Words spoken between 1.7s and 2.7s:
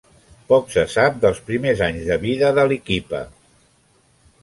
anys de vida